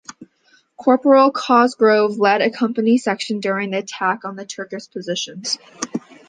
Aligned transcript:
Corporal 0.77 1.29
Cosgrove 1.29 2.17
led 2.17 2.41
a 2.41 2.49
company 2.49 2.97
section 2.97 3.39
during 3.39 3.69
the 3.69 3.77
attack 3.77 4.25
on 4.25 4.35
the 4.35 4.47
Turkish 4.47 4.89
positions. 4.89 5.59